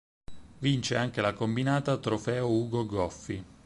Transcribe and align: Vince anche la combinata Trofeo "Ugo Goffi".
Vince 0.57 0.95
anche 0.95 1.21
la 1.21 1.33
combinata 1.35 1.95
Trofeo 1.99 2.49
"Ugo 2.49 2.87
Goffi". 2.87 3.45